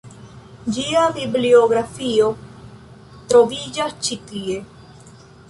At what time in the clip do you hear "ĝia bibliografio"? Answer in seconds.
0.77-2.31